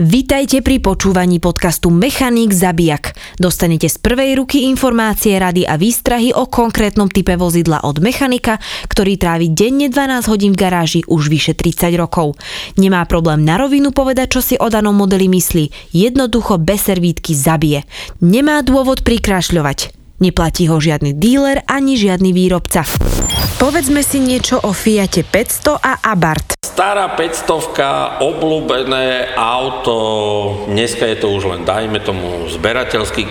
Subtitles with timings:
[0.00, 3.12] Vitajte pri počúvaní podcastu Mechanik Zabijak.
[3.36, 8.56] Dostanete z prvej ruky informácie, rady a výstrahy o konkrétnom type vozidla od mechanika,
[8.88, 12.40] ktorý trávi denne 12 hodín v garáži už vyše 30 rokov.
[12.80, 15.92] Nemá problém na rovinu povedať, čo si o danom modeli myslí.
[15.92, 17.84] Jednoducho bez servítky zabije.
[18.24, 19.92] Nemá dôvod prikrášľovať.
[20.24, 22.88] Neplatí ho žiadny díler ani žiadny výrobca.
[23.60, 26.56] Povedzme si niečo o Fiate 500 a Abarth.
[26.64, 29.96] Stará 500, obľúbené auto,
[30.64, 33.30] dneska je to už len, dajme tomu, zberateľský e,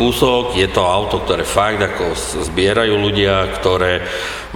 [0.00, 2.16] kúsok, je to auto, ktoré fakt ako
[2.48, 4.00] zbierajú ľudia, ktoré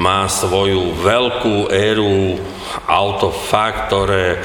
[0.01, 2.41] má svoju veľkú éru,
[2.89, 4.41] auto fakt, ktoré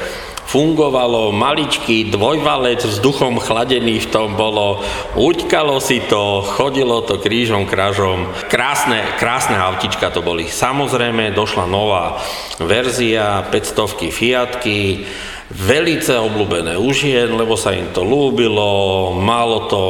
[0.46, 4.80] fungovalo, maličký dvojvalec vzduchom chladený v tom bolo,
[5.18, 8.30] uťkalo si to, chodilo to krížom, krážom.
[8.46, 10.46] Krásne, krásne autička to boli.
[10.46, 12.22] Samozrejme, došla nová
[12.62, 15.04] verzia 500 Fiatky,
[15.50, 19.82] velice obľúbené u žien, lebo sa im to lúbilo, malo to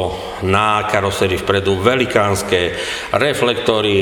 [0.45, 2.75] na karosérii vpredu velikánske
[3.15, 3.97] reflektory,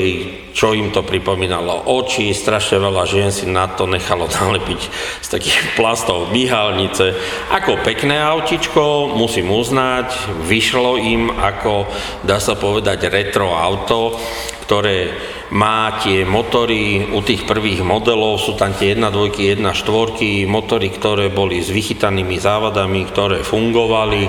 [0.52, 4.80] čo im to pripomínalo oči, strašne veľa žien si na to nechalo nalepiť
[5.24, 7.16] z takých plastov myhalnice.
[7.52, 11.88] Ako pekné autičko, musím uznať, vyšlo im ako,
[12.26, 14.18] dá sa povedať, retro auto,
[14.66, 15.14] ktoré
[15.54, 20.90] má tie motory u tých prvých modelov, sú tam tie 1, 2, 1, 4, motory,
[20.90, 24.26] ktoré boli s vychytanými závadami, ktoré fungovali.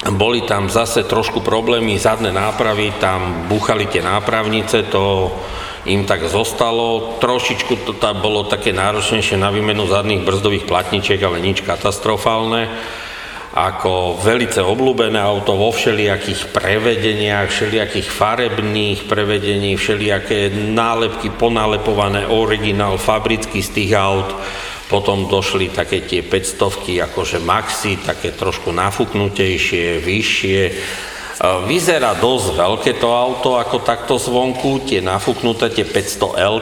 [0.00, 5.28] Boli tam zase trošku problémy, zadné nápravy, tam búchali tie nápravnice, to
[5.84, 7.20] im tak zostalo.
[7.20, 12.72] Trošičku to tam bolo také náročnejšie na výmenu zadných brzdových platničiek, ale nič katastrofálne
[13.50, 23.58] ako velice obľúbené auto vo všelijakých prevedeniach, všelijakých farebných prevedení, všelijaké nálepky ponálepované, originál, fabrický
[23.58, 24.30] z tých aut.
[24.90, 30.62] Potom došli také tie 500 akože maxi, také trošku nafúknutejšie, vyššie.
[31.40, 36.56] Vyzerá dosť veľké to auto ako takto zvonku, tie nafúknuté, tie 500 l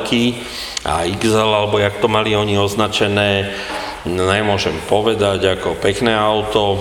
[0.87, 3.51] a XL, alebo jak to mali oni označené,
[4.07, 6.79] nemôžem povedať, ako pekné auto.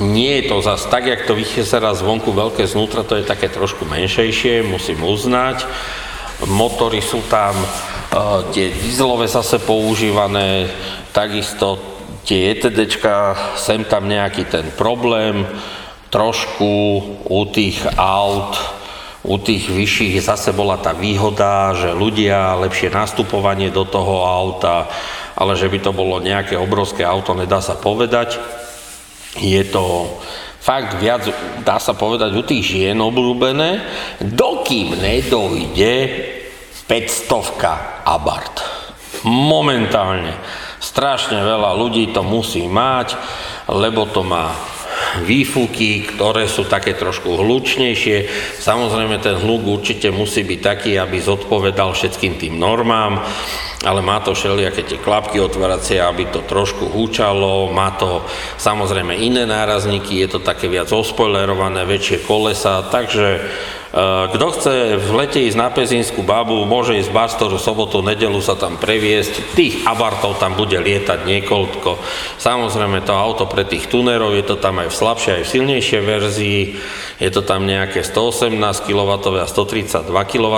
[0.00, 3.84] Nie je to zase tak, jak to vychysera zvonku veľké znútra, to je také trošku
[3.84, 5.68] menšejšie, musím uznať.
[6.48, 7.66] Motory sú tam, e,
[8.52, 10.68] tie dieselové zase používané,
[11.16, 11.80] takisto
[12.28, 15.48] tie ETDčka, sem tam nejaký ten problém,
[16.12, 16.70] trošku
[17.24, 18.52] u tých aut,
[19.24, 24.92] u tých vyšších zase bola tá výhoda, že ľudia, lepšie nastupovanie do toho auta,
[25.38, 28.36] ale že by to bolo nejaké obrovské auto, nedá sa povedať.
[29.40, 30.04] Je to
[30.60, 31.24] fakt viac,
[31.64, 33.80] dá sa povedať, u tých žien obľúbené,
[34.20, 35.94] dokým nedojde
[36.92, 38.60] 500 Abarth.
[39.24, 40.36] Momentálne
[40.76, 43.16] strašne veľa ľudí to musí mať,
[43.72, 44.52] lebo to má
[45.24, 48.28] výfuky, ktoré sú také trošku hlučnejšie.
[48.60, 53.24] Samozrejme ten hluk určite musí byť taký, aby zodpovedal všetkým tým normám,
[53.88, 58.20] ale má to všelijaké tie klapky otváracie, aby to trošku húčalo, má to
[58.60, 63.48] samozrejme iné nárazníky, je to také viac ospoilerované, väčšie kolesa, takže
[63.92, 68.80] kto chce v lete ísť na Pezínsku babu, môže ísť Barstoru, sobotu, nedelu sa tam
[68.80, 69.52] previesť.
[69.52, 72.00] Tých abartov tam bude lietať niekoľko.
[72.40, 76.02] Samozrejme to auto pre tých tunerov, je to tam aj v slabšej, aj v silnejšej
[76.08, 76.60] verzii.
[77.20, 78.56] Je to tam nejaké 118
[78.88, 80.56] kW a 132 kW.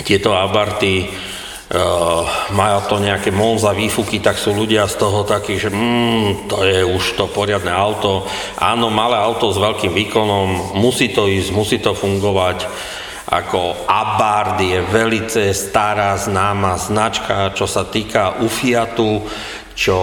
[0.00, 1.04] Tieto abarty
[2.50, 6.82] majú to nejaké Monza výfuky, tak sú ľudia z toho takí, že mm, to je
[6.82, 8.26] už to poriadne auto.
[8.58, 12.66] Áno, malé auto s veľkým výkonom, musí to ísť, musí to fungovať.
[13.30, 19.22] Ako Abarth je velice stará známa značka, čo sa týka u Fiatu,
[19.80, 19.98] čo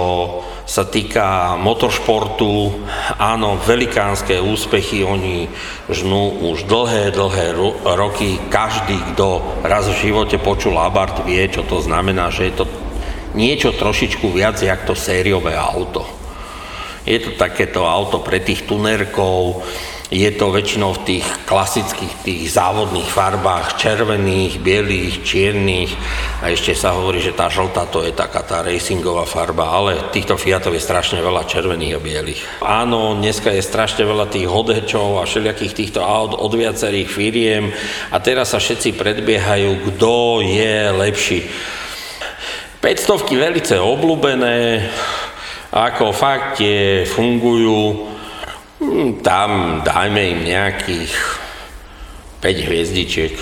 [0.66, 2.82] sa týka motoršportu,
[3.22, 5.46] áno, velikánske úspechy, oni
[5.86, 7.54] žnú už dlhé, dlhé
[7.86, 8.42] roky.
[8.50, 12.66] Každý, kto raz v živote počul Abarth, vie, čo to znamená, že je to
[13.38, 16.10] niečo trošičku viac, jak to sériové auto.
[17.06, 19.62] Je to takéto auto pre tých tunerkov,
[20.08, 25.92] je to väčšinou v tých klasických, tých závodných farbách, červených, bielých, čiernych
[26.40, 30.40] a ešte sa hovorí, že tá žltá to je taká tá racingová farba, ale týchto
[30.40, 32.42] Fiatov je strašne veľa červených a bielých.
[32.64, 37.76] Áno, dneska je strašne veľa tých hodečov a všelijakých týchto aut od viacerých firiem
[38.08, 41.40] a teraz sa všetci predbiehajú, kto je lepší.
[42.80, 44.88] 500 velice obľúbené,
[45.76, 48.16] ako fakt tie fungujú
[49.26, 51.14] tam dajme im nejakých
[52.42, 53.34] 5 hviezdičiek.